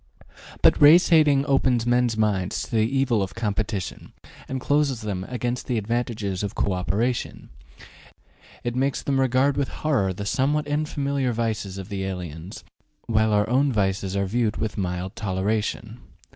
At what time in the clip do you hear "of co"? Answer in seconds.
6.41-6.73